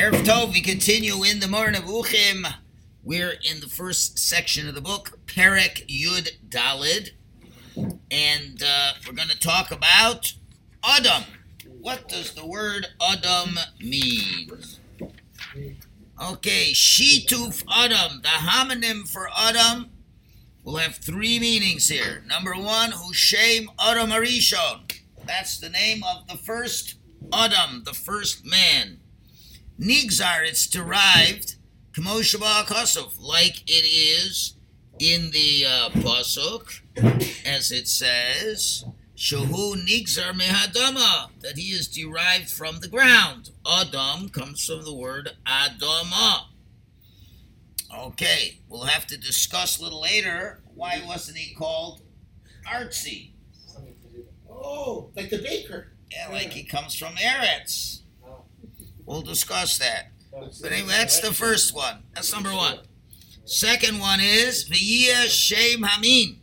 [0.00, 2.50] Erev Tov, we continue in the Moreh Nevuchim.
[3.04, 7.10] We're in the first section of the book, Perek Yud Dalid,
[8.10, 10.32] and uh, we're going to talk about
[10.82, 11.24] Adam.
[11.82, 14.50] What does the word Adam mean?
[16.18, 19.90] Okay, Shituf Adam, the homonym for Adam,
[20.64, 22.24] will have three meanings here.
[22.26, 24.98] Number one, Hushem Adam Arishon.
[25.26, 26.94] That's the name of the first
[27.34, 28.99] Adam, the first man.
[29.80, 31.56] Nigzar, it's derived,
[33.18, 34.54] like it is
[34.98, 36.80] in the uh, Pasuk,
[37.46, 38.84] as it says,
[39.16, 43.50] Shahu Nigzar Mehadama, that he is derived from the ground.
[43.66, 46.44] Adam comes from the word Adama.
[47.96, 52.00] Okay, we'll have to discuss a little later why wasn't he called
[52.66, 53.30] Artsy?
[54.48, 55.92] Oh, like the baker.
[56.10, 57.99] Yeah, like he comes from Eretz.
[59.10, 60.12] We'll discuss that.
[60.30, 62.04] But anyway, that's the first one.
[62.14, 62.78] That's number one.
[63.44, 66.40] Second one is V'yeh Shem Hamin.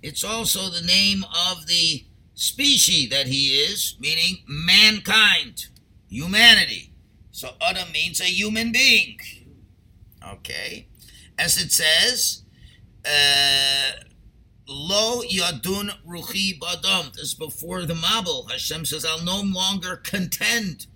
[0.00, 5.66] It's also the name of the species that he is, meaning mankind,
[6.08, 6.94] humanity.
[7.30, 9.18] So Adam means a human being.
[10.26, 10.88] Okay.
[11.38, 12.42] As it says,
[13.04, 14.00] uh,
[14.66, 17.12] Lo yadun ruchi badam.
[17.12, 18.50] This is before the Mabul.
[18.50, 20.86] Hashem says, I'll no longer contend.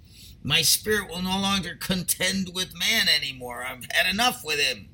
[0.43, 3.65] My spirit will no longer contend with man anymore.
[3.65, 4.89] I've had enough with him.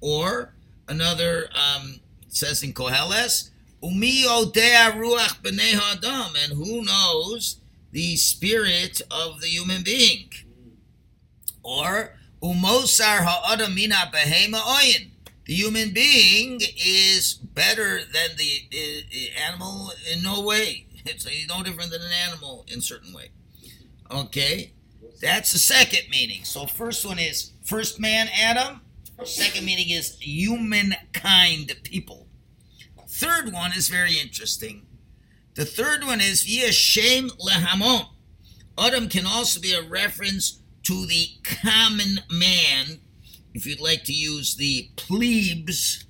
[0.00, 0.54] Or
[0.86, 3.50] another um, says in Koheles,
[3.82, 7.56] Umi odea ruach b'nei adam, and who knows
[7.92, 10.28] the spirit of the human being?
[11.62, 15.10] Or umosar ha'adam mina behema oyin.
[15.46, 20.86] The human being is better than the, the animal in no way.
[21.06, 23.28] It's no different than an animal in certain way.
[24.14, 24.72] Okay,
[25.20, 26.44] that's the second meaning.
[26.44, 28.80] So first one is first man Adam.
[29.24, 32.28] Second meaning is humankind people.
[33.08, 34.86] Third one is very interesting.
[35.54, 38.06] The third one is Yeshem lehamon.
[38.78, 43.00] Adam can also be a reference to the common man
[43.52, 46.04] if you'd like to use the plebes,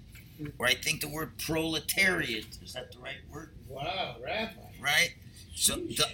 [0.59, 3.51] or I think the word proletariat, is that the right word?
[3.69, 4.53] Wow, Rabbi.
[4.81, 5.15] Right?
[5.55, 6.07] So, the,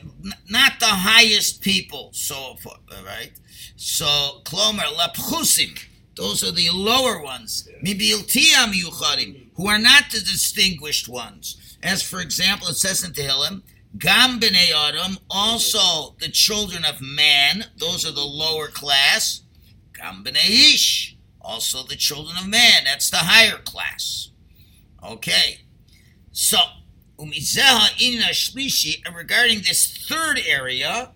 [0.48, 2.56] not the highest people, so
[3.04, 3.32] right?
[3.76, 5.78] So, Klomer, Lapchusim,
[6.14, 7.66] those are the lower ones.
[7.82, 11.56] Mibiltiam Yucharim, who are not the distinguished ones.
[11.82, 13.62] As, for example, it says in Tehillim,
[13.98, 19.40] Gam b'nei Adam, also the children of man, those are the lower class.
[19.94, 22.84] Gam b'nei Ish, also the children of man.
[22.84, 24.30] That's the higher class.
[25.02, 25.60] Okay.
[26.30, 26.58] So,
[27.20, 31.12] and regarding this third area,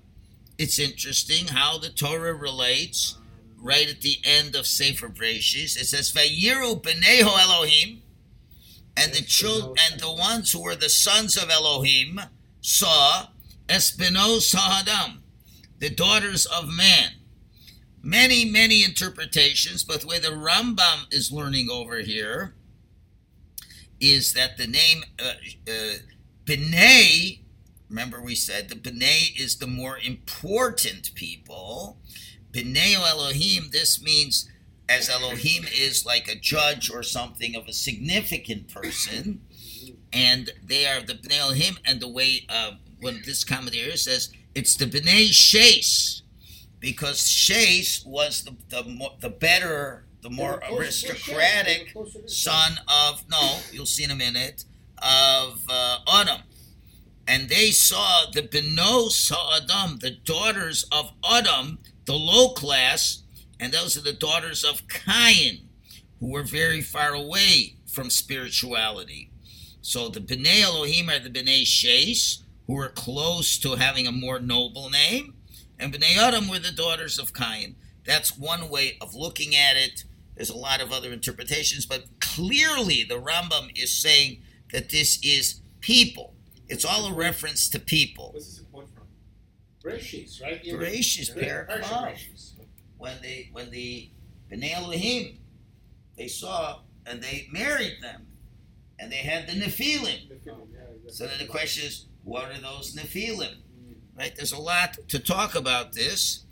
[0.58, 3.18] it's interesting how the Torah relates
[3.58, 5.80] right at the end of Sefer Breshis.
[5.80, 8.02] It says, Vayiru b'neho Elohim,
[8.96, 12.20] and the children, and the ones who were the sons of Elohim
[12.60, 13.28] saw
[13.68, 15.18] Espinos Sahadam,
[15.78, 17.12] the daughters of man
[18.04, 22.54] many, many interpretations, but the way the Rambam is learning over here
[24.12, 25.32] is that the name uh,
[25.66, 25.94] uh,
[26.44, 27.40] B'nai,
[27.88, 31.96] remember we said the B'nai is the more important people.
[32.52, 34.48] B'nai Elohim, this means
[34.88, 39.40] as Elohim is like a judge or something of a significant person,
[40.12, 44.76] and they are the B'nai Elohim, and the way uh, when this commentator says it's
[44.76, 46.22] the B'nai Shais,
[46.78, 51.94] because Shais was the the, the better, the more aristocratic
[52.26, 54.64] son of no, you'll see in a minute
[54.98, 56.40] of uh, Adam,
[57.28, 63.22] and they saw the Beno saw Adam, the daughters of Adam, the low class,
[63.60, 65.68] and those are the daughters of Cain,
[66.18, 69.30] who were very far away from spirituality.
[69.82, 74.40] So the Bnei Elohim are the Bnei Shais, who were close to having a more
[74.40, 75.34] noble name
[75.78, 77.76] and Bnei Adam were the daughters of Cain.
[78.06, 80.04] That's one way of looking at it.
[80.36, 84.42] There's a lot of other interpretations, but clearly the Rambam is saying
[84.72, 86.34] that this is people.
[86.68, 88.30] It's all a reference to people.
[88.32, 89.04] What's this a quote from?
[89.82, 90.62] Bereshis, right?
[90.64, 91.34] Bereshis,
[92.98, 94.10] When they when the
[94.50, 95.38] Bnei Elohim,
[96.16, 98.26] they saw and they married them,
[98.98, 100.30] and they had the Nephilim.
[101.08, 103.56] So then the question is, what are those Nephilim?
[103.56, 103.96] Mm.
[104.16, 104.34] Right?
[104.34, 106.44] There's a lot to talk about this.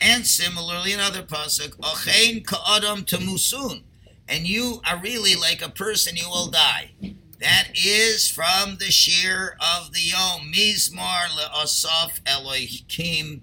[0.00, 3.82] And similarly, another pasuk, Achein ka'adam tamusun.
[4.28, 6.92] And you are really like a person, you will die.
[7.40, 10.52] That is from the shear of the Yom.
[10.52, 13.42] Mizmar le'asaf Elohim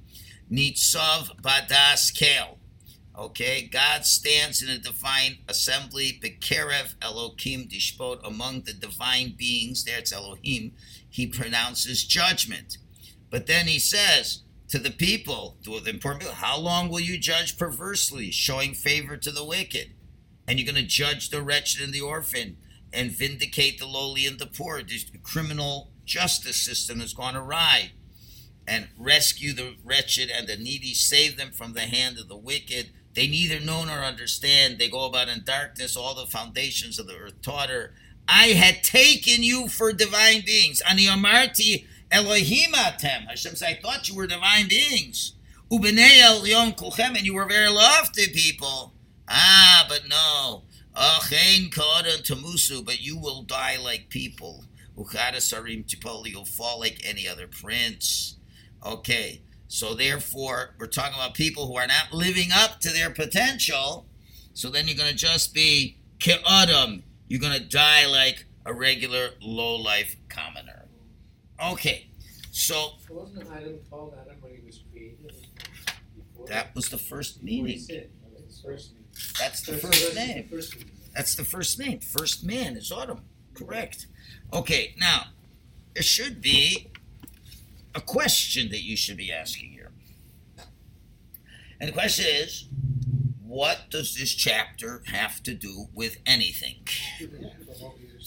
[0.51, 2.57] Nitzav Badas Kel.
[3.17, 10.11] Okay, God stands in a divine assembly, Bekerev Elohim Dishpot, among the divine beings, there's
[10.11, 10.73] Elohim,
[11.09, 12.77] he pronounces judgment.
[13.29, 14.41] But then he says
[14.75, 19.15] to the people, to the important people, how long will you judge perversely, showing favor
[19.15, 19.93] to the wicked?
[20.47, 22.57] And you're going to judge the wretched and the orphan
[22.91, 24.83] and vindicate the lowly and the poor.
[24.83, 27.91] The criminal justice system has gone awry.
[28.67, 32.89] And rescue the wretched and the needy, save them from the hand of the wicked
[33.15, 34.77] they neither know nor understand.
[34.77, 35.95] They go about in darkness.
[35.95, 37.93] All the foundations of the earth totter.
[38.27, 40.81] I had taken you for divine beings.
[40.81, 43.27] Ani amarti Elohim atem.
[43.27, 45.33] Hashem said, I thought you were divine beings.
[45.71, 48.93] Ubenei elyon kulchem, and you were very lofty people.
[49.27, 50.63] Ah, but no.
[50.95, 54.63] Achein kodan tamusu, but you will die like people.
[54.97, 58.37] Uchada sarim tipol, you'll fall like any other prince.
[58.85, 59.41] Okay.
[59.67, 64.05] So therefore, we're talking about people who are not living up to their potential.
[64.53, 67.01] So then you're going to just be ke'adam.
[67.27, 70.74] You're going to die like a regular low-life commoner.
[71.63, 72.07] Okay,
[72.51, 72.91] so
[76.47, 77.81] that was the first meaning.
[79.39, 80.47] That's the First- name.
[80.49, 80.91] First name.
[81.15, 81.99] That's the first name.
[82.01, 83.21] First man is Adam.
[83.53, 84.07] Correct.
[84.51, 85.27] Okay, now
[85.93, 86.91] there should be
[87.93, 89.91] a question that you should be asking here.
[91.79, 92.67] And the question is
[93.41, 96.85] what does this chapter have to do with anything?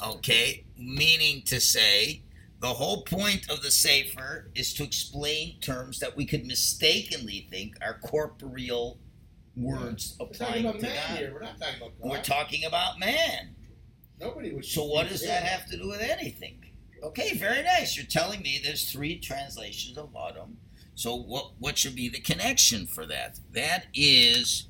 [0.02, 2.22] Okay, meaning to say,
[2.60, 7.76] the whole point of the Sefer is to explain terms that we could mistakenly think
[7.81, 8.99] are corporeal
[9.56, 11.32] words talking applying to man God.
[11.32, 12.10] We're not talking about God.
[12.10, 13.55] We're talking about man.
[14.20, 14.64] Nobody would.
[14.64, 16.64] So what does that have to do with anything?
[17.02, 17.96] Okay, very nice.
[17.96, 20.58] You're telling me there's three translations of Adam.
[20.94, 23.38] So what what should be the connection for that?
[23.52, 24.66] That is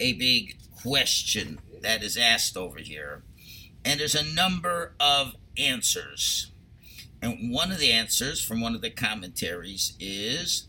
[0.00, 3.22] a big question that is asked over here.
[3.84, 6.50] And there's a number of answers.
[7.20, 10.68] And one of the answers from one of the commentaries is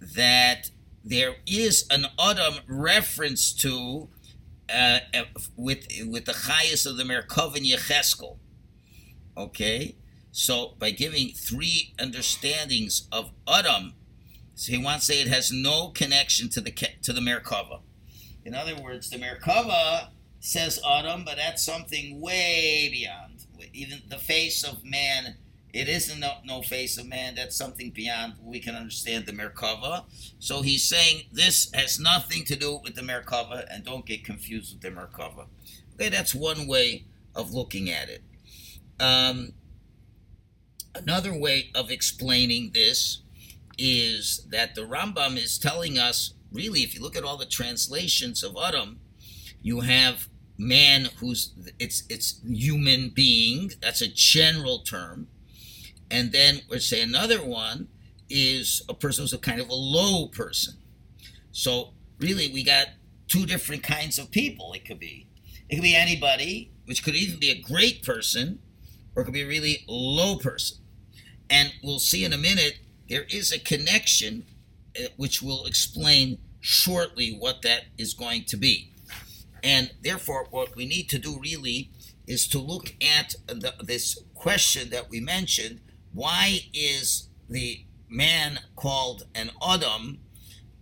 [0.00, 0.70] that
[1.04, 4.08] there is an Adam reference to
[4.72, 5.24] uh, uh,
[5.56, 8.36] with with the highest of the Merkov and Yecheskel.
[9.36, 9.96] Okay,
[10.30, 13.94] so by giving three understandings of Adam,
[14.54, 17.80] so he wants to say it has no connection to the to the Merkava.
[18.44, 20.08] In other words, the Merkava
[20.40, 23.46] says Adam, but that's something way beyond.
[23.72, 25.36] Even the face of man,
[25.72, 27.34] it isn't no, no face of man.
[27.34, 30.04] That's something beyond we can understand the Merkava.
[30.38, 34.74] So he's saying this has nothing to do with the Merkava, and don't get confused
[34.74, 35.46] with the Merkava.
[35.94, 38.22] Okay, that's one way of looking at it.
[38.98, 39.52] Um,
[40.94, 43.22] another way of explaining this
[43.78, 48.42] is that the Rambam is telling us, really, if you look at all the translations
[48.42, 49.00] of Adam,
[49.62, 50.28] you have
[50.58, 53.72] man who's it's it's human being.
[53.80, 55.28] That's a general term,
[56.10, 57.88] and then we say another one
[58.28, 60.74] is a person who's a kind of a low person.
[61.52, 62.88] So really, we got
[63.28, 64.72] two different kinds of people.
[64.72, 65.26] It could be,
[65.68, 68.60] it could be anybody, which could even be a great person,
[69.14, 70.78] or it could be a really low person.
[71.48, 72.78] And we'll see in a minute
[73.08, 74.46] there is a connection,
[74.98, 78.92] uh, which will explain shortly what that is going to be.
[79.62, 81.90] And therefore, what we need to do really
[82.26, 85.80] is to look at the, this question that we mentioned:
[86.12, 90.18] Why is the man called an Adam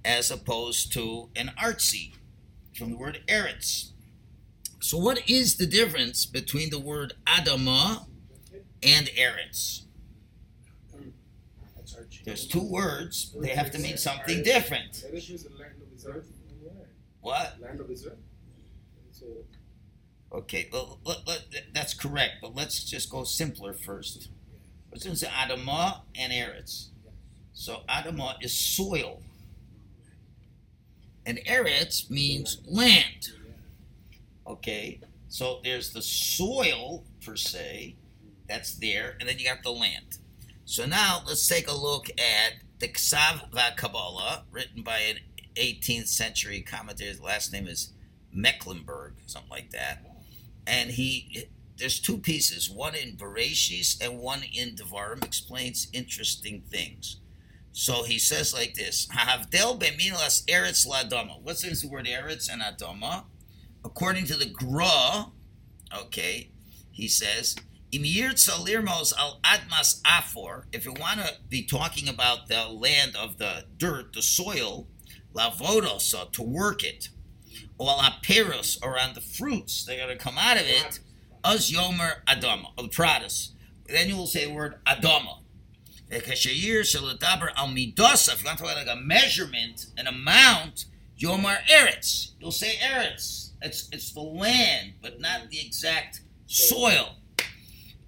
[0.04, 2.14] as opposed to an artsy,
[2.74, 3.90] from the word eretz.
[4.80, 8.06] So, what is the difference between the word Adama
[8.82, 9.82] and eretz?
[12.24, 15.04] There's two words, they have to mean something different.
[17.20, 17.60] What?
[17.60, 18.16] Land of Israel.
[20.30, 21.40] Okay, well, let, let,
[21.72, 24.28] that's correct, but let's just go simpler first.
[24.90, 26.88] Let's just say Adama and Eretz.
[27.52, 29.20] So Adama is soil,
[31.26, 33.32] and Eretz means land.
[34.46, 37.96] Okay, so there's the soil per se
[38.48, 40.18] that's there, and then you got the land.
[40.64, 45.16] So now let's take a look at the Ksav VaKabbalah, written by an
[45.56, 47.10] 18th century commentator.
[47.10, 47.92] His last name is
[48.32, 50.04] Mecklenburg, something like that.
[50.66, 51.48] And he,
[51.78, 57.20] there's two pieces, one in Bereshis and one in Devarim, explains interesting things.
[57.72, 61.40] So he says like this: Havdel bemilas eretz ladama.
[61.40, 63.24] What's the word eretz and adama?
[63.84, 65.30] According to the Gra,
[65.96, 66.50] okay,
[66.90, 67.54] he says
[67.94, 74.12] al admas afor, if you want to be talking about the land of the dirt,
[74.12, 74.86] the soil,
[75.34, 77.08] lavodos, uh, to work it,
[77.78, 81.00] or aperos, or on the fruits that are going to come out of it,
[81.44, 83.50] us yomer adama, the pradas.
[83.86, 85.38] Then you will say the word adama.
[86.10, 90.86] Ekashayir shaladaber al midosa, if you want to talk like a measurement, an amount,
[91.18, 92.32] yomar eretz.
[92.40, 93.50] You'll say eretz.
[93.60, 97.16] It's, it's the land, but not the exact soil.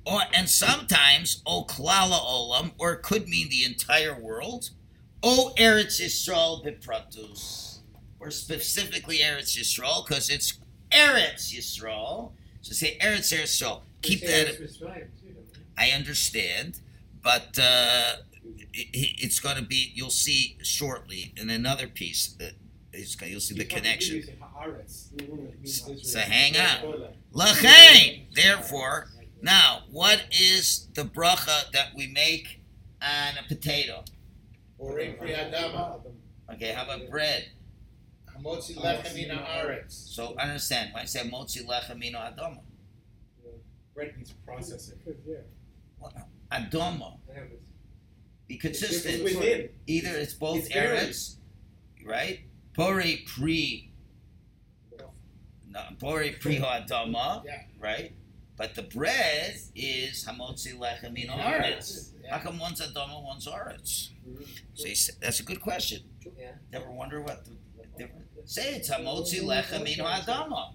[0.07, 4.71] Or, and sometimes, O klala olam, or it could mean the entire world,
[5.23, 7.81] O Eretz Yisrael bipratus,
[8.19, 10.59] or specifically Eretz Yisrael, because it's
[10.91, 12.33] Eretz Yisrael.
[12.63, 13.83] So say Eretz Yisrael.
[14.03, 14.61] Keep They say that.
[14.61, 15.83] it's Mitzrayim, too, don't they?
[15.83, 16.81] I understand,
[17.23, 18.17] but uh,
[18.73, 19.93] it, it's going to be.
[19.95, 22.53] You'll see shortly in another piece that
[22.93, 23.17] is.
[23.23, 24.17] You'll see the connection.
[24.17, 25.13] use haaretz.
[25.21, 25.99] It means Israel.
[26.03, 26.81] So hang on.
[26.83, 27.17] Toilet.
[27.35, 28.27] Lachain.
[28.35, 29.09] Therefore,
[29.43, 32.61] now what is the bracha that we make
[33.03, 34.05] on a potato?
[34.81, 36.01] Borei pri adama,
[36.53, 37.49] Okay, how about bread?
[38.43, 39.93] Hamotzi lechem min haaretz.
[39.93, 42.61] So understand when I say motzi lechem mino adoma.
[43.95, 44.99] Bread needs processing.
[45.27, 45.37] Yeah.
[46.53, 47.19] Adoma.
[47.31, 47.63] I have it.
[48.49, 49.25] Be It's consistent.
[49.25, 49.69] within.
[49.87, 51.37] Either it's both It's eretz,
[52.07, 52.41] right?
[52.75, 53.93] Pore pri.
[55.69, 57.63] No, pore pri adama, Yeah.
[57.79, 58.13] right?
[58.57, 62.11] But the bread is hamotzi lechem mino aretz.
[62.29, 64.11] How come one's adama, one's aretz?
[64.29, 64.47] Mhm.
[64.75, 66.01] So you say, that's a good question.
[66.39, 66.53] Yeah.
[66.73, 67.53] Never wonder what the
[67.99, 68.30] difference.
[68.45, 70.75] Say it's hamotzi lechem mino adama.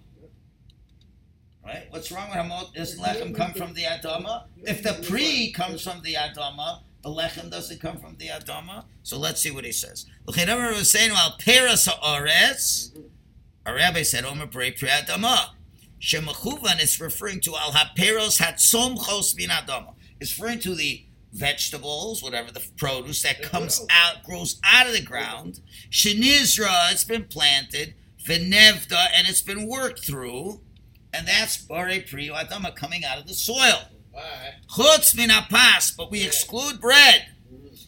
[1.66, 1.88] Right?
[1.90, 2.74] What's wrong with hamot?
[2.74, 4.46] Does lechem come from the adama?
[4.64, 8.86] If the pre comes from the adama, the lechem doesn't come from the adama.
[9.04, 10.06] So let's see what he says.
[10.28, 12.96] L'chedavar was saying al peras haaretz.
[13.66, 15.50] Our rabbi said omer brei pri adama.
[16.00, 19.96] Shemachuvan is referring to al haperos hatzomchos min adama.
[20.20, 25.02] It's referring to the vegetables, whatever the produce that comes out, grows out of the
[25.02, 25.60] ground.
[25.90, 27.96] Shenizra, it's been planted.
[28.26, 30.62] Venevda, and it's been worked through.
[31.14, 33.90] And that's Bore Pri Adama coming out of the soil.
[34.70, 37.28] Chutz min apas, but we exclude bread.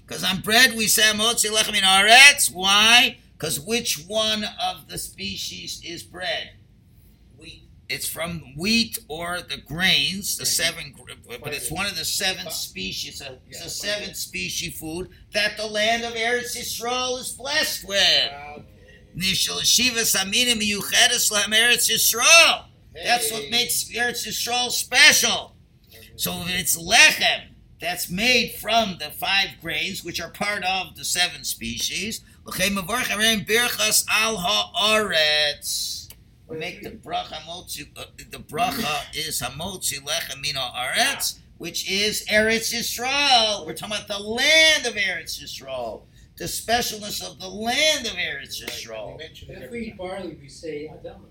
[0.06, 2.53] Because on bread we say motzi lechem min aretz.
[2.53, 3.17] Why?
[3.34, 6.51] Because which one of the species is bread?
[7.89, 10.94] It's from wheat or the grains, the seven,
[11.41, 13.22] but it's one of the seven species.
[13.48, 17.98] It's a seven species food that the land of Eretz Yisrael is blessed with.
[18.32, 18.60] uh,
[19.17, 22.65] Nishal Shiva Saminim Yuchedes Lahem Eretz Yisrael.
[22.94, 25.56] That's what makes Eretz Yisrael special.
[26.17, 31.44] So it's lechem that's made from the five grains, which are part of the seven
[31.44, 32.22] species,
[36.48, 36.56] lechem mavarch areim birchas al haaretz.
[36.56, 37.88] We make the bracha motzi.
[37.96, 43.66] Uh, the bracha is hamotzi lechem min haaretz, which is Eretz Yisrael.
[43.66, 46.04] We're talking about the land of Eretz Yisrael,
[46.38, 49.12] the specialness of the land of Eretz right, Yisrael.
[49.12, 51.25] we mentioned And it if we eat barley, we say Adam.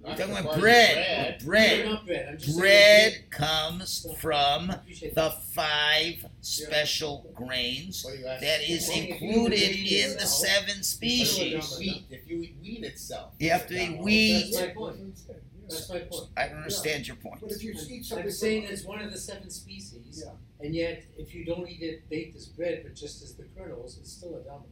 [0.00, 1.42] We're talking about barley bread.
[1.44, 1.84] Bread.
[1.86, 2.28] not bread.
[2.30, 3.24] I'm just Bread saying.
[3.30, 8.40] comes from the five special grains What do you ask?
[8.42, 11.78] that is Well, included eat in the seven But if you species.
[11.78, 13.34] wheat, if you eat wheat itself.
[13.38, 14.52] You have to eat wheat.
[14.54, 15.20] That's my point.
[15.68, 16.30] That's my point.
[16.36, 17.40] I don't understand your point.
[17.42, 18.26] But if you eat I'm, something.
[18.26, 20.32] I'm saying it's one of the seven species, Yeah.
[20.64, 23.98] and yet if you don't eat it baked as bread, but just as the kernels,
[24.00, 24.62] it's still Adam.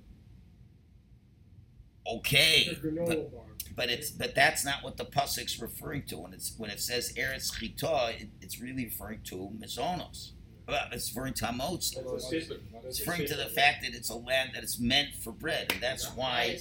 [2.15, 3.43] Okay, bar.
[3.75, 7.13] but it's but that's not what the pasuk's referring to when it's when it says
[7.17, 8.15] eretz chita.
[8.19, 10.33] It, it's really referring to mizonos.
[10.69, 11.95] Well, it's referring to hamotzi.
[11.95, 12.63] That's a statement.
[12.85, 15.83] It's referring to the fact that it's a land that is meant for bread, and
[15.83, 16.59] that's why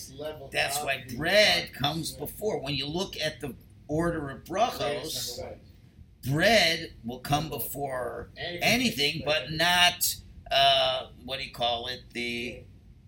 [0.51, 2.59] that's why bread comes before.
[2.61, 3.55] When you look at the
[3.87, 5.39] order of brachos,
[6.29, 10.15] bread will come before anything, but not
[10.51, 12.01] uh, what do you call it?
[12.13, 12.63] The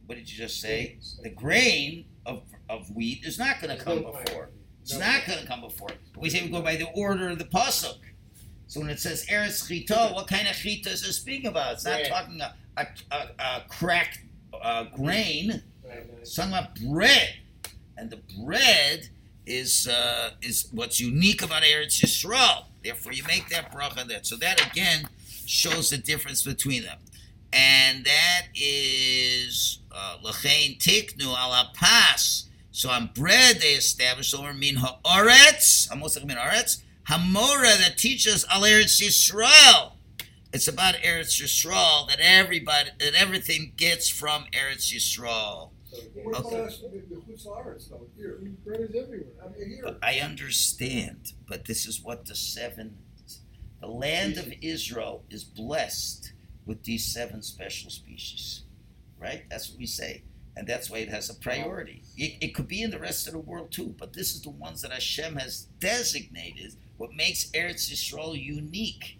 [0.08, 0.98] what did you just say?
[1.22, 4.50] The grain of of wheat is not going to come before.
[4.84, 5.00] It's No.
[5.00, 5.90] not going to come before.
[6.18, 7.98] We say we go by the order of the pasuk.
[8.68, 11.74] So when it says eretz chita, what kind of chita is it speaking about?
[11.76, 14.20] It's not talking a a, a, a cracked
[14.62, 15.64] uh, grain.
[16.22, 17.30] It's talking about bread,
[17.98, 19.10] and the bread
[19.46, 22.66] is uh, is what's unique about Eretz Yisrael.
[22.84, 24.20] Therefore, you make that bracha there.
[24.24, 25.08] So that again
[25.46, 27.00] shows the difference between them,
[27.54, 29.67] and that is
[30.24, 32.46] lachein tiknu ala pas.
[32.72, 38.62] So on bread they established over min haaretz, amos min haaretz, hamora that teaches al
[38.62, 39.94] Eretz Yisrael.
[40.54, 45.72] It's about Eretz Yisrael that everybody that everything gets from Eretz Yisrael.
[46.36, 46.68] Okay.
[50.04, 52.98] I understand, but this is what the seven
[53.80, 56.34] The land of Israel is blessed
[56.66, 58.64] with these seven special species.
[59.20, 59.44] Right?
[59.50, 60.24] That's what we say.
[60.56, 62.04] And that's why it has a priority.
[62.16, 64.50] It, it could be in the rest of the world too, but this is the
[64.50, 69.20] ones that Hashem has designated what makes Eretz Yisrael unique.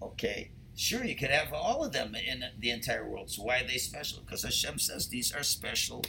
[0.00, 0.50] Okay?
[0.74, 3.30] Sure, you could have all of them in the entire world.
[3.30, 4.22] So why are they special?
[4.24, 6.02] Because Hashem says these are special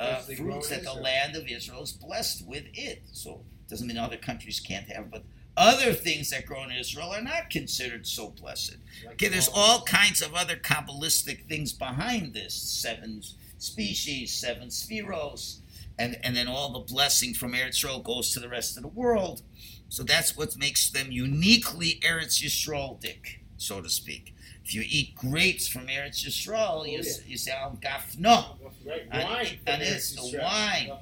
[0.00, 3.02] uh, Because they grow fruits that the land of Israel is blessed with it.
[3.12, 5.22] So it doesn't mean other countries can't have, but
[5.56, 8.76] other things that grow in Israel are not considered so blessed.
[9.12, 13.22] Okay, there's all- kinds of other Kabbalistic things behind this seven
[13.58, 15.58] species, seven sefiros,
[15.98, 18.88] and, and then all the blessing from Eretz Yisrael goes to the rest of the
[18.88, 19.42] world.
[19.88, 24.34] So that's what makes them uniquely Eretz Yisraelic, so to speak.
[24.64, 28.56] If you eat grapes from Eretz Yisrael, you, s- you say, Al Gafno.
[28.86, 29.58] Right, wine.
[29.66, 30.92] and it's the wine.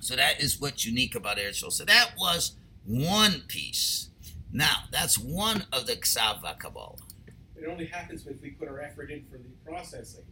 [0.00, 1.72] So that is what's unique about Eretz Yisrael.
[1.72, 4.10] So that was one piece.
[4.52, 6.96] Now, that's one of the Ksav Kabbalah.
[7.56, 10.24] It only happens if we put our effort in for the processing.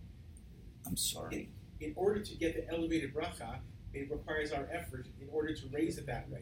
[0.86, 1.50] I'm sorry.
[1.80, 3.58] In order to get the elevated bracha,
[3.92, 6.40] it requires our effort in order to raise it that way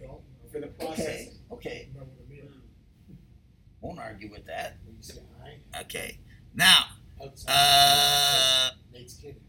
[0.50, 1.38] for the Okay, processing.
[1.50, 1.88] okay.
[3.81, 4.76] Won't argue with that.
[4.85, 5.21] When you say
[5.75, 6.19] I, Okay.
[6.54, 6.85] Now,
[7.49, 9.40] uh, makes kiddush.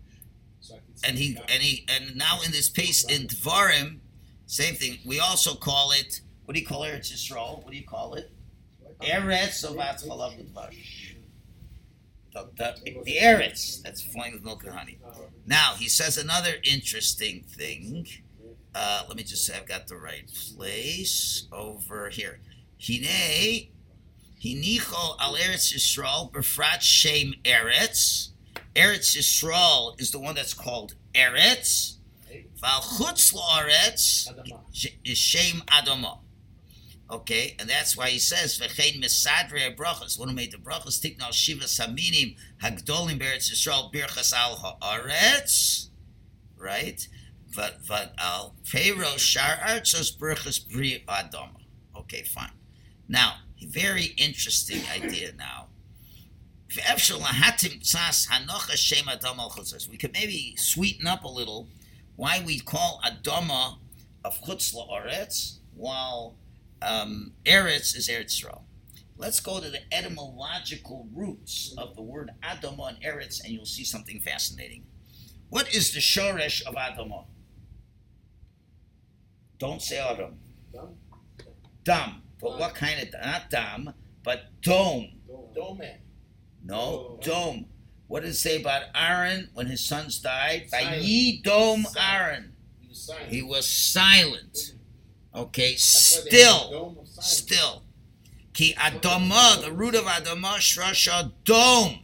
[0.59, 3.99] So I can say and he and he and now in this piece in Dvarim,
[4.45, 4.99] same thing.
[5.05, 6.21] We also call it.
[6.45, 7.63] What do you call Eretz Yisrael?
[7.63, 8.31] What do you call it?
[9.01, 11.15] Eretz of Atzchalav Dvash.
[12.33, 14.97] The, the, the Eretz that's flowing with milk and honey.
[15.45, 18.07] Now he says another interesting thing.
[18.75, 22.39] Uh, let me just say I've got the right place over here.
[22.79, 23.69] Hine
[24.43, 28.29] hinicho al Eretz Yisrael befrat shem Eretz.
[28.75, 31.97] Eretz Yisrael is the one that's called Eretz.
[32.59, 34.27] Val chutz la'aretz
[35.05, 36.17] is shem Adama.
[37.13, 40.17] Okay, and that's why he says v'chein misadre brachas.
[40.17, 45.89] One who made the brachas tiknal shiva saminim hagdolim beretz Yisrael birchas al haaretz,
[46.57, 47.07] right?
[47.55, 51.61] But but al Pharaoh shar artzos birchas bri adama.
[51.95, 52.49] Okay, fine.
[53.07, 55.33] Now, very interesting idea.
[55.37, 55.67] Now.
[56.75, 56.81] We
[59.97, 61.67] could maybe sweeten up a little
[62.15, 63.77] why we call adama
[64.25, 66.35] of chutz la'aretz while
[66.83, 68.61] um, Eretz is Eretz Yisrael.
[69.17, 73.83] Let's go to the etymological roots of the word Adama and Eretz, and you'll see
[73.83, 74.83] something fascinating.
[75.49, 77.25] What is the shoresh of Adama?
[79.59, 80.39] Don't say Adam.
[80.73, 80.87] Dam?
[81.83, 82.21] Dam.
[82.41, 83.93] But what kind of not dam,
[84.23, 85.11] but dome?
[85.55, 85.81] Dome.
[86.65, 87.67] No, dome.
[88.07, 90.67] What did it say about Aaron when his sons died?
[90.71, 91.97] By ye dome Silent.
[92.11, 92.53] Aaron.
[93.29, 94.73] He was silent.
[95.33, 95.47] He was silent.
[95.49, 96.69] Okay, That's why they have still.
[96.69, 97.27] the dome of silence.
[97.37, 97.83] Still.
[98.53, 101.99] Ki Adama, the root of Adama, Shrasha Dome.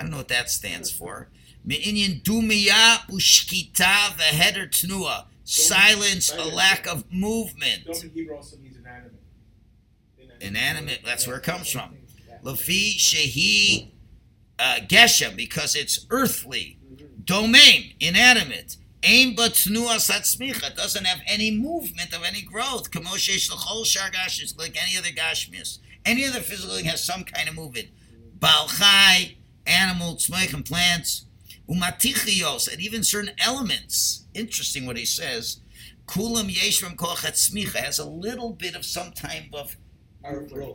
[0.00, 1.28] I don't know what that stands for.
[1.64, 5.24] Me'inyan Dumiya Ushkita Veheder Tnua.
[5.44, 7.84] Silence, a lack of movement.
[7.86, 9.12] Dome in Hebrew also means inanimate.
[10.40, 11.96] Inanimate, that's where it comes from.
[12.44, 13.88] Lafi Shehi
[14.58, 16.78] uh, Geshem, because it's earthly.
[17.24, 18.76] Domain, inanimate.
[19.04, 22.90] Aim but tnua satzmicha doesn't have any movement of any growth.
[22.90, 25.78] Kamoshesh l'chol shar gashmis, like any other gashmis.
[26.04, 27.88] Any other physical thing has some kind of movement.
[28.38, 31.26] Balchai, animal, tzmeich, and plants.
[31.68, 34.24] Umatichios, and even certain elements.
[34.34, 35.60] Interesting what he says.
[36.06, 39.76] Kulam yeshram kochat smicha has a little bit of some type of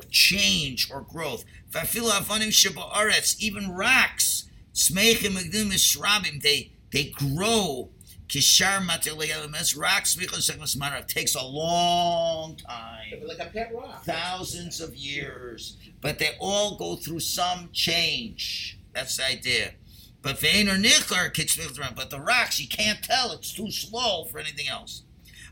[0.10, 1.44] change or growth.
[1.72, 7.90] Vafilu avanim even rocks, smeichim megdim mishrabim, they they grow.
[8.28, 14.04] Kishar matelemas rocks michos marav takes a long time, Like a pet rock.
[14.06, 18.80] thousands of years, but they all go through some change.
[18.94, 19.74] That's the idea.
[20.22, 24.40] But vein or nichar kitzmichram, but the rocks you can't tell; it's too slow for
[24.40, 25.04] anything else.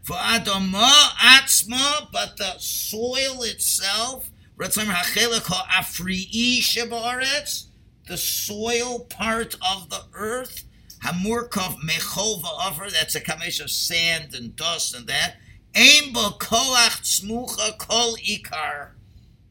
[0.01, 7.65] For Adama Atzma, but the soil itself, Ratzam Hachelek Ha'afri'i Shebaretz,
[8.07, 10.63] the soil part of the earth,
[11.03, 15.35] Hamurkov Mechova Offer, that's a combination of sand and dust and that.
[15.75, 18.89] Aim Koach Tzmucha Kol Ikar.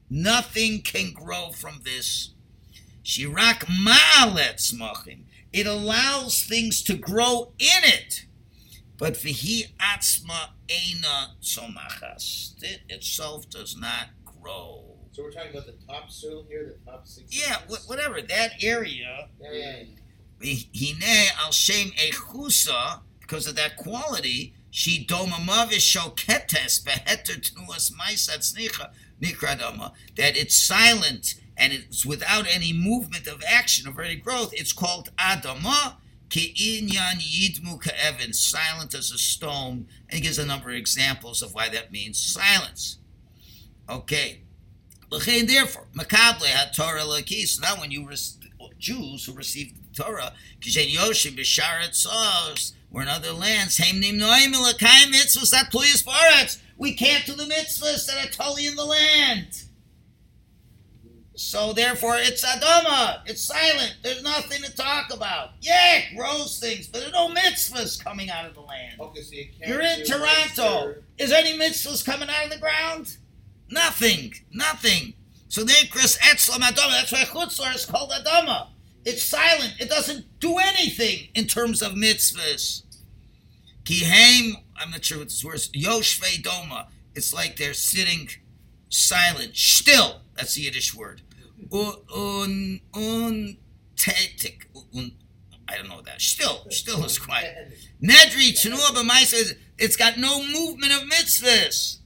[0.08, 2.30] Nothing can grow from this.
[3.04, 5.22] Shirak Ma'alet Tzmachim.
[5.52, 8.26] It allows things to grow in it.
[8.98, 12.62] But vihi atzma eina tzomachas.
[12.62, 14.84] It itself does not grow.
[15.12, 17.34] So we're talking about the top soil here, the top six.
[17.34, 18.20] Yeah, wh- whatever.
[18.20, 19.84] That area, Yeah, yeah, yeah.
[20.42, 28.90] Hine al shem echusa, because of that quality, she domamavish shoketes beheter tnuas maisat snicha
[29.20, 34.52] nikradama, that it's silent and it's without any movement of action of any growth.
[34.54, 35.96] It's called adama
[36.30, 39.88] Ke'inyan yidmu ka'evin, silent as a stone.
[40.08, 42.98] And he gives a number of examples of why that means silence.
[43.88, 44.42] Okay.
[45.10, 47.60] L'chein, Therefore, makable had Torah lakis.
[47.60, 48.08] Now, when you
[48.78, 53.78] Jews who received Torah, kishen yoshim b'sharet sos, we're in other lands.
[53.78, 56.58] Heim nim noim elakayim mitzvahs that pluyas baretz.
[56.76, 59.64] We can't do the mitzvahs that are totally in the land.
[61.36, 63.20] So therefore, it's Adama.
[63.24, 63.96] It's silent.
[64.02, 65.50] There's nothing to talk about.
[65.62, 69.00] Yeah, it grows things, but no mitzvahs coming out of the land.
[69.00, 70.96] Okay, so you You're in Toronto.
[71.16, 73.16] Is there any mitzvahs coming out of the ground?
[73.70, 74.34] Nothing.
[74.52, 75.14] Nothing.
[75.48, 76.90] So then, Chris Etzlam Adama.
[76.90, 78.68] That's why Chutzlar is called Adama.
[79.04, 79.74] It's silent.
[79.78, 82.82] It doesn't do anything in terms of mitzvahs.
[83.84, 85.68] Kihaim, I'm not sure what this word is.
[85.70, 86.86] Yoshvei Doma.
[87.14, 88.28] It's like they're sitting
[88.88, 90.22] silent, still.
[90.36, 91.22] That's the Yiddish word.
[91.72, 93.56] Un, I
[95.76, 96.20] don't know that.
[96.20, 97.72] Still, still is quiet.
[98.02, 101.98] Nedri Tnua B'Maisa, it's got no movement of mitzvahs.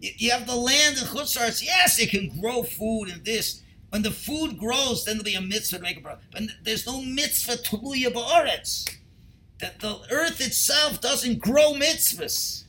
[0.00, 3.62] You you have the land in Chutzars, yes, it can grow food and this.
[3.90, 6.18] When the food grows, then there'll be a mitzvah to make a bracha.
[6.30, 8.96] But there's no mitzvah tuluya ba'aretz.
[9.60, 12.64] That the earth itself doesn't grow mitzvahs.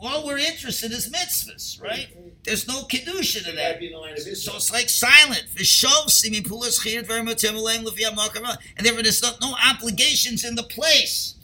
[0.00, 2.08] All we're interested in is mitzvahs, right?
[2.44, 3.56] There's no kedusha to that.
[3.56, 5.46] gotta be in the line of So it's like silent.
[5.54, 8.56] V'shov simi pulas chiyat very much emuleim l'viyam makam.
[8.76, 11.34] And therefore there's no, no obligations in the place.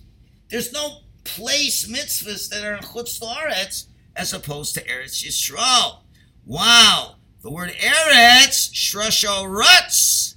[0.50, 6.00] There's no place mitzvahs that are in chutz as opposed to Eretz Yisrael.
[6.44, 7.16] Wow.
[7.42, 8.11] The word Eretz,
[8.50, 10.36] shrasho rutz,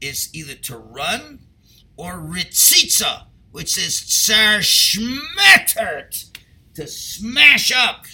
[0.00, 1.40] is either to run
[1.96, 4.60] or ritzitza, which is tsar
[6.74, 8.06] to smash up.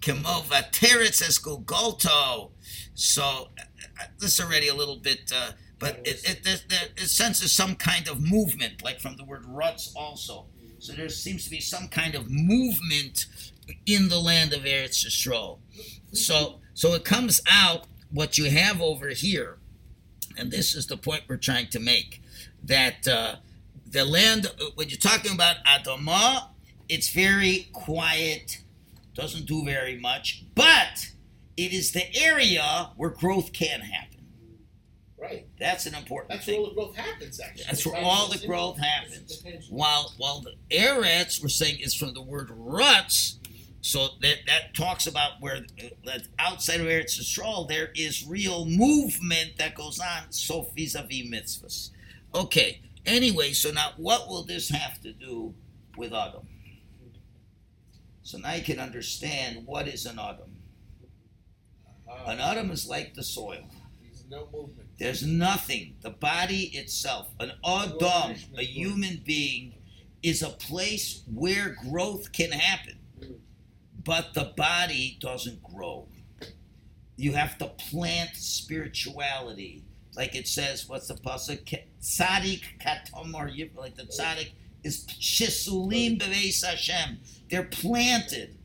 [0.00, 2.50] Kimova teretz es gulgolto.
[2.94, 7.08] So uh, this is already a little bit, uh, but it, it, it, it, it
[7.08, 10.46] senses some kind of movement, like from the word ruts also.
[10.78, 13.26] So there seems to be some kind of movement
[13.86, 15.58] in the land of Eretz Yisrael.
[16.12, 19.56] So, so it comes out what you have over here,
[20.36, 22.20] and this is the point we're trying to make,
[22.62, 23.36] that uh,
[23.86, 26.48] the land, when you're talking about Adama,
[26.88, 28.60] it's very quiet,
[29.14, 31.10] doesn't do very much, but
[31.56, 34.10] it is the area where growth can happen.
[35.16, 35.46] Right.
[35.58, 36.60] That's an important That's thing.
[36.60, 37.64] where all the growth happens, actually.
[37.64, 39.42] That's where all the growth happens.
[39.70, 43.38] While while the eretz we're saying is from the word ruts,
[43.84, 48.64] so that that talks about where uh, that outside of Eretz Yisrael there is real
[48.64, 50.30] movement that goes on.
[50.30, 51.90] So vis-a-vis mitzvahs.
[52.34, 52.80] Okay.
[53.04, 55.54] Anyway, so now what will this have to do
[55.98, 56.48] with Adam?
[58.22, 60.56] So now you can understand what is an Adam.
[62.10, 63.68] Uh, An Adam is like the soil.
[64.02, 64.88] There's no movement.
[64.98, 65.96] There's nothing.
[66.00, 69.74] The body itself, an Adam, a human being,
[70.22, 73.00] is a place where growth can happen.
[74.04, 76.06] But the body doesn't grow.
[77.16, 79.82] You have to plant spirituality.
[80.16, 81.78] Like it says, what's the pasuk?
[82.00, 84.50] Tzadik katomar like the tzaddik
[84.82, 87.20] is shisulim beveis Hashem.
[87.50, 88.56] They're planted.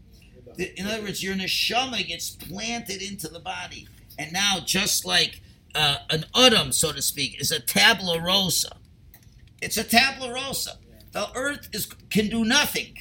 [0.58, 3.88] In other words, your neshama gets planted into the body.
[4.18, 5.42] And now, just like
[5.74, 8.76] uh, an udum, so to speak, is a tabula rosa.
[9.62, 10.78] It's a tabula rosa.
[11.12, 12.98] The earth is can do nothing.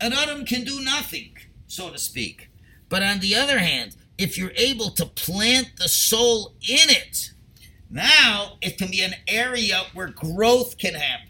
[0.00, 1.36] An udum can do nothing,
[1.72, 2.50] so to speak.
[2.88, 7.32] But on the other hand, if you're able to plant the soul in it,
[7.90, 11.28] now it can be an area where growth can happen.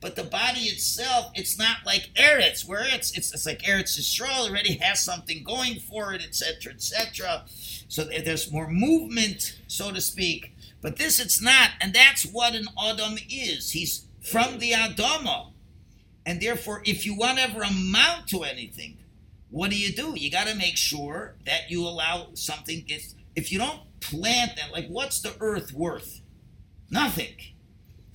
[0.00, 4.48] But the body itself, it's not like Eretz, where it's it's, it's like Eretz Yisrael
[4.48, 7.44] already has something going for it, etc., etc.
[7.88, 10.54] So there's more movement, so to speak.
[10.80, 13.72] But this it's not, and that's what an Adam is.
[13.72, 15.52] He's from the Adama.
[16.24, 18.98] And therefore, if you want to ever amount to anything,
[19.50, 20.14] what do you do?
[20.16, 23.14] You got to make sure that you allow something gets.
[23.34, 26.20] If you don't plant that, like what's the earth worth?
[26.90, 27.34] Nothing,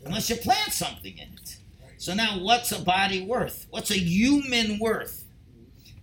[0.04, 1.58] unless you plant something in it.
[1.98, 3.68] So now, what's a body worth?
[3.70, 5.24] What's a human worth?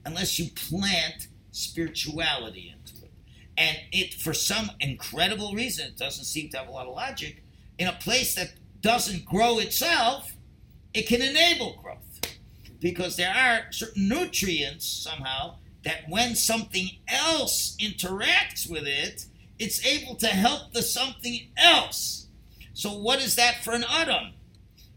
[0.04, 3.12] Unless you plant spirituality into it,
[3.56, 7.42] and it for some incredible reason, it doesn't seem to have a lot of logic.
[7.78, 10.32] In a place that doesn't grow itself,
[10.92, 12.11] it can enable growth
[12.82, 19.26] because there are certain nutrients somehow that when something else interacts with it,
[19.58, 22.26] it's able to help the something else.
[22.74, 24.32] So what is that for an atom?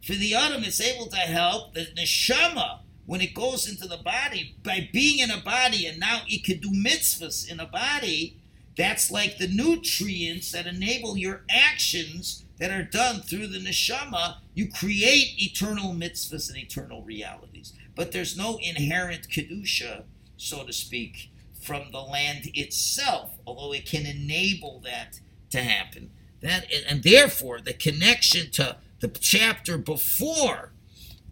[0.04, 4.56] For the atom, it's able to help the neshama when it goes into the body,
[4.64, 8.38] by being in a body and now it can do mitzvahs in a body,
[8.76, 14.38] that's like the nutrients that enable your actions that are done through the neshama.
[14.54, 17.74] You create eternal mitzvahs and eternal realities.
[17.96, 20.04] But there's no inherent kedusha,
[20.38, 25.20] so to speak, from the land itself, although it can enable that
[25.52, 26.12] to happen.
[26.42, 30.72] That and therefore the connection to the chapter before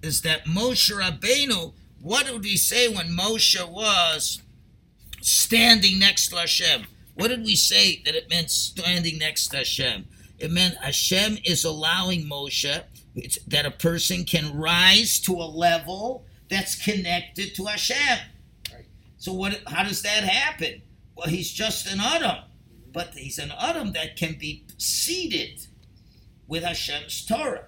[0.02, 1.74] is that Moshe Rabbeinu.
[2.02, 4.42] What did we say when Moshe was
[5.22, 6.86] standing next to Hashem?
[7.16, 10.08] What did we say that it meant standing next to Hashem?
[10.40, 12.84] It meant Hashem is allowing Moshe
[13.16, 18.20] it's, that a person can rise to a level that's connected to Hashem.
[18.72, 18.86] Right.
[19.18, 19.62] So what?
[19.68, 20.82] How does that happen?
[21.16, 22.44] Well, he's just an Adam,
[22.92, 25.68] but he's an Adam that can be seated
[26.48, 27.66] with Hashem's Torah,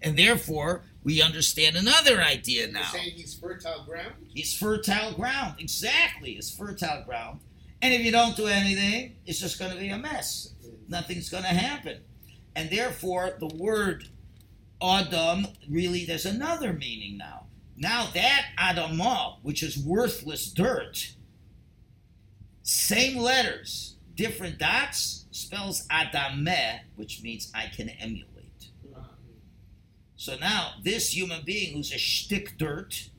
[0.00, 2.80] and therefore we understand another idea now.
[2.80, 4.14] You're saying he's fertile ground?
[4.34, 5.60] He's fertile ground.
[5.60, 7.40] Exactly, it's fertile ground.
[7.82, 10.54] And if you don't do anything, it's just going to be a mess.
[10.88, 11.98] Nothing's going to happen.
[12.54, 14.08] And therefore, the word
[14.80, 17.46] Adam really, there's another meaning now.
[17.76, 21.14] Now, that Adamah, which is worthless dirt,
[22.62, 28.28] same letters, different dots, spells Adameh, which means I can emulate.
[30.14, 33.10] So now, this human being who's a shtick dirt,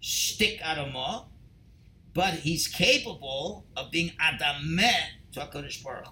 [0.00, 1.26] shtick Adamah,
[2.18, 4.90] but he's capable of being Adameh
[5.30, 6.08] to HaKadosh Baruch.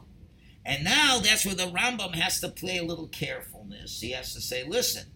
[0.64, 4.00] And now that's where the Rambam has to play a little carefulness.
[4.00, 5.06] He has to say, listen,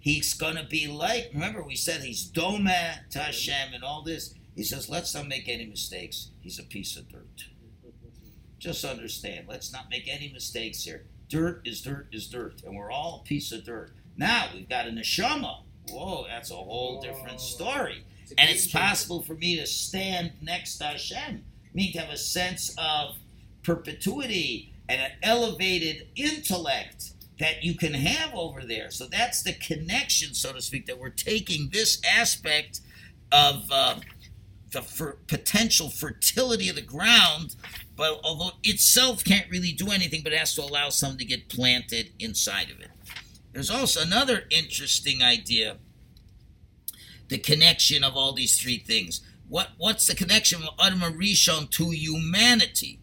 [0.00, 2.68] he's going to be like, remember we said he's Dome
[3.10, 4.34] to Hashem and all this.
[4.56, 6.32] He says, let's not make any mistakes.
[6.40, 7.44] He's a piece of dirt.
[8.58, 11.04] Just understand, let's not make any mistakes here.
[11.28, 13.92] Dirt is dirt is dirt, and we're all a piece of dirt.
[14.16, 15.58] Now we've got a neshama.
[15.90, 18.04] Whoa, that's a whole different story.
[18.30, 18.78] a And it's changer.
[18.78, 23.16] possible for me to stand next to Hashem, meaning to have a sense of
[23.62, 28.90] perpetuity and an elevated intellect that you can have over there.
[28.90, 32.80] So that's the connection, so to speak, that we're taking this aspect
[33.32, 33.96] of uh,
[34.70, 37.56] the fer- potential fertility of the ground,
[37.96, 41.48] but although itself can't really do anything, but it has to allow something to get
[41.48, 42.88] planted inside of it.
[43.54, 45.76] There's also another interesting idea
[47.28, 49.22] the connection of all these three things.
[49.48, 52.98] What what's the connection of Adam Rishon to humanity?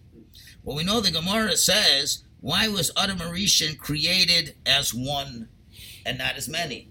[0.61, 5.47] Well, we know the Gemara says, why was Adam Rishon created as one
[6.05, 6.89] and not as many?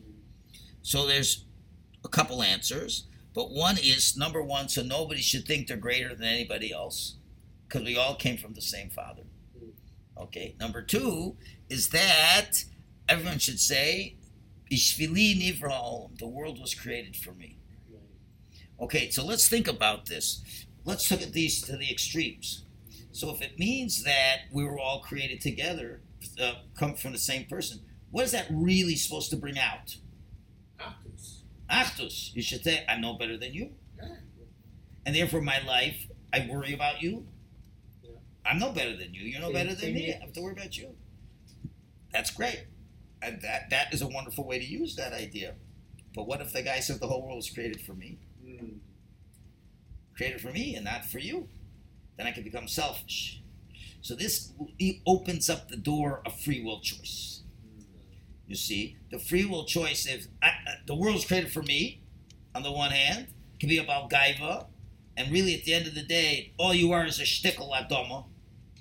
[0.83, 1.45] So there's
[2.03, 6.27] a couple answers, but one is number one, so nobody should think they're greater than
[6.27, 7.17] anybody else,
[7.69, 9.23] because we all came from the same father.
[10.19, 10.57] Okay.
[10.59, 11.37] Number two
[11.69, 12.65] is that
[13.11, 14.17] everyone should say,
[14.71, 17.59] Ishvili nivra the world was created for me.
[18.81, 20.65] Okay, so let's think about this.
[20.85, 22.65] Let's look at these to the extremes.
[23.13, 26.01] So if it means that we were all created together,
[26.41, 29.97] uh, come from the same person, what is that really supposed to bring out?
[30.79, 31.43] Actus.
[31.69, 32.33] Actus.
[32.35, 33.73] You should say, I'm no better than you.
[34.01, 34.09] Yeah.
[35.05, 37.27] And therefore, my life, I worry about you.
[38.03, 38.11] Yeah.
[38.47, 39.23] I'm no better than you.
[39.23, 40.15] You're no better than me.
[40.15, 40.95] I have to worry about you.
[42.13, 42.67] That's great.
[43.23, 45.55] And that, that is a wonderful way to use that idea.
[46.15, 48.19] But what if the guy says the whole world was created for me?
[48.45, 48.79] Mm.
[50.17, 51.49] created for me and not for you.
[52.17, 53.43] Then I can become selfish.
[54.03, 54.53] So this
[55.07, 57.43] opens up the door of free will choice.
[58.47, 62.01] You see, the free will choice is I, I- the world's created for me.
[62.55, 64.67] On the one hand, it can be about gaiva,
[65.17, 68.25] and really at the end of the day, all you are is a shtickle adoma.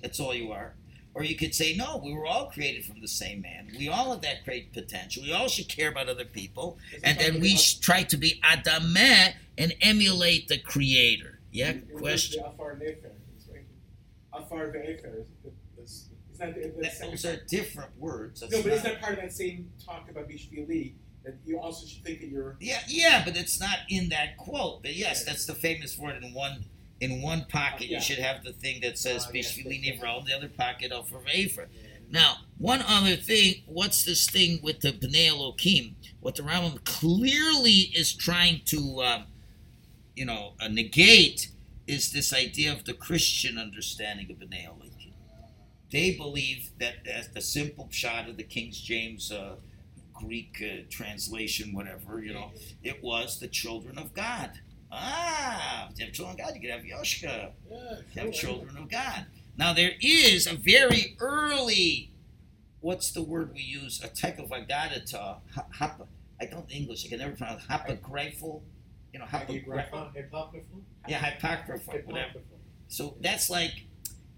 [0.02, 0.74] That's all you are.
[1.12, 3.72] Or you could say, no, we were all created from the same man.
[3.76, 5.24] We all have that great potential.
[5.24, 9.34] We all should care about other people and then we sh- try to be adameh
[9.58, 11.40] and emulate the creator.
[11.50, 12.44] Yeah, question.
[12.44, 13.10] Afar Nefer.
[13.36, 13.64] It's right.
[14.32, 15.24] Afar ve'efer.
[15.78, 16.54] It's it's not.
[16.54, 18.40] the- the That, those are different words.
[18.40, 20.92] That's No, but it's not- not part of that same talk about Bishvili
[21.24, 22.56] that you also should think that you're.
[22.60, 24.82] yeah, yeah, but it's not in that quote.
[24.82, 26.64] But yes, that's the famous word in one
[27.00, 27.88] in one pocket.
[27.88, 29.82] You should have the thing that says yes, Bishvili.
[29.82, 31.66] Nivra, the other pocket of Ephra.
[32.10, 35.96] Now, one other thing, what's this thing with the Bnei Elohim?
[36.20, 39.24] What the Rambam clearly is trying to, um,
[40.16, 41.50] you know, uh, negate
[41.86, 45.14] is this idea of the Christian understanding of Bnei Elohim.
[45.90, 49.56] They believe that as the simple shot of the King James uh,
[50.14, 52.50] Greek uh, translation, whatever, you know,
[52.82, 54.60] it was the children of God.
[54.92, 58.88] Ah, if you have children of God, you could have Yoshka Yeah, have children of
[58.90, 59.26] God.
[59.56, 62.10] Now there is a very early,
[62.80, 64.00] what's the word we use?
[64.02, 66.06] A type of agadata, ha- hapa.
[66.40, 67.04] I don't English.
[67.04, 68.62] I can never pronounce apocryphal.
[69.12, 70.80] you know, Hypo- Hypocryphal?
[71.08, 72.40] yeah, hypocryphal, whatever.
[72.88, 73.72] So that's like,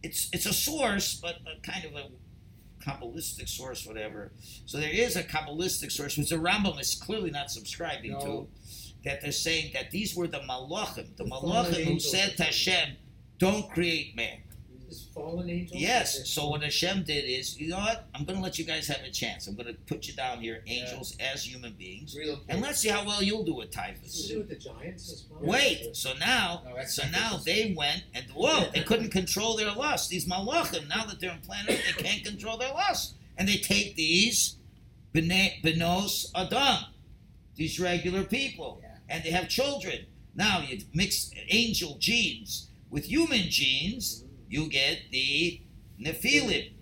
[0.02, 2.08] it's it's a source, but a kind of a
[2.84, 4.32] kabbalistic source, whatever.
[4.66, 8.20] So there is a kabbalistic source, which the Rambam is clearly not subscribing No.
[8.20, 8.48] to,
[9.04, 12.96] that they're saying that these were the malachim, the malachim who said to Hashem,
[13.38, 14.38] "Don't create man."
[15.14, 15.80] Fallen angels?
[15.80, 16.28] Yes.
[16.28, 18.08] So what Hashem did is, you know what?
[18.14, 19.46] I'm going to let you guys have a chance.
[19.46, 22.44] I'm going to put you down here, angels as human beings, Relocate.
[22.50, 24.28] and let's see how well you'll do with typhus.
[24.28, 25.50] do with the giants as well?
[25.50, 25.96] Wait.
[25.96, 30.10] So now, No, so now they went and whoa, they couldn't control their lust.
[30.10, 33.96] These malachim, now that they're in planet they can't control their lust, and they take
[33.96, 34.56] these
[35.14, 36.84] benos adam,
[37.56, 38.81] these regular people, Yeah.
[39.12, 40.06] And they have children.
[40.34, 45.62] Now you mix angel genes with human genes, you get the
[45.98, 46.72] Nephilim.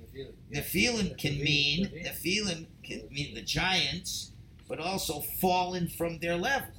[0.52, 2.66] Nephilim can mean Nephilim.
[2.82, 4.32] Can mean the giants,
[4.68, 6.72] but also fallen from their level.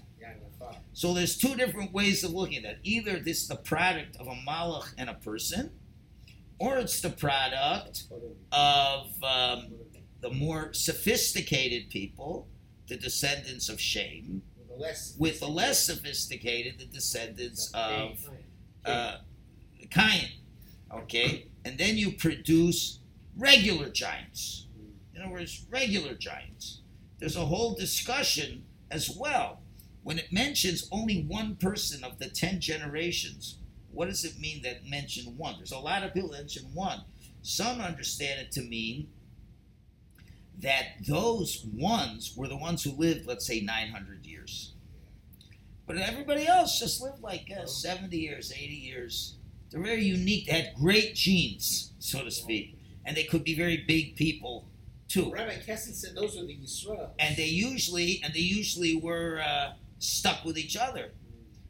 [0.91, 2.77] So there's two different ways of looking at that.
[2.83, 5.71] Either this is the product of a malach and a person,
[6.59, 8.03] or it's the product
[8.51, 9.71] of um,
[10.19, 12.49] the more sophisticated people,
[12.87, 14.41] the descendants of Shem,
[14.81, 15.15] less.
[15.17, 18.29] with the less sophisticated, the descendants of
[18.85, 19.17] uh,
[19.89, 20.29] Cain.
[20.93, 21.47] Okay?
[21.63, 22.99] And then you produce
[23.37, 24.67] regular giants.
[25.15, 26.81] In other words, regular giants.
[27.19, 29.61] There's a whole discussion as well.
[30.03, 33.59] When it mentions only one person of the ten generations,
[33.91, 35.55] what does it mean that mention one?
[35.57, 37.03] There's a lot of people that mention one.
[37.43, 39.09] Some understand it to mean
[40.59, 44.73] that those ones were the ones who lived, let's say, 900 years.
[45.87, 49.35] But everybody else just lived like uh, 70 years, 80 years.
[49.69, 50.47] They're very unique.
[50.47, 52.77] They had great genes, so to speak.
[53.05, 54.67] And they could be very big people,
[55.07, 55.31] too.
[55.31, 57.09] Rabbi Kessin said those were the Yisrael.
[57.19, 61.11] And they usually, and they usually were uh, stuck with each other.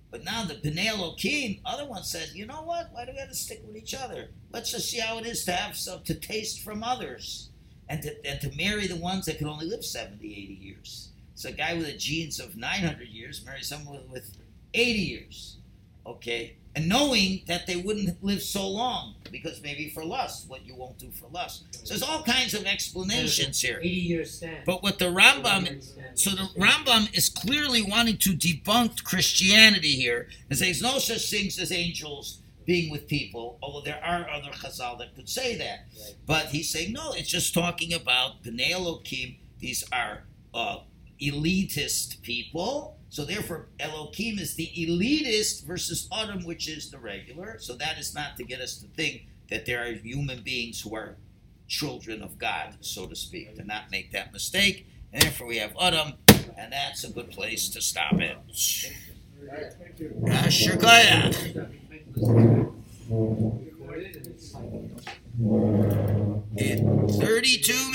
[0.09, 2.89] But now the Bnei Elohim, other one said, you know what?
[2.91, 4.31] Why do we have to stick with each other?
[4.51, 7.50] Let's just see how it is to have some, to taste from others.
[7.91, 11.09] And to, and to marry the ones that can only live 70, 80 years.
[11.35, 14.37] So a guy with a genes of 900 years marries someone with, with
[14.73, 15.57] 80 years.
[16.05, 16.55] Okay?
[16.73, 20.97] And knowing that they wouldn't live so long because maybe for lust, what you won't
[20.99, 21.65] do for lust.
[21.71, 23.79] So there's all kinds of explanations here.
[23.79, 24.59] 80 years stand.
[24.65, 25.83] But what the Rambam
[26.17, 31.29] so the Rambam is clearly wanting to debunk Christianity here and say there's no such
[31.29, 35.85] things as angels being with people, although there are other Chazal that could say that.
[35.95, 36.15] Right.
[36.25, 39.37] But he's saying no, it's just talking about Bnei Elohim.
[39.59, 40.79] These are uh,
[41.21, 42.97] elitist people.
[43.09, 47.57] So therefore, Elohim is the elitist versus Adam, which is the regular.
[47.59, 50.95] So that is not to get us to think that there are human beings who
[50.95, 51.17] are
[51.67, 54.87] children of God, so to speak, to not make that mistake.
[55.13, 56.13] And therefore, we have Adam,
[56.57, 58.37] and that's a good place to stop it.
[60.23, 61.77] Yasher Koyach.
[62.15, 64.63] Recorded and it's like-
[66.57, 67.89] In 32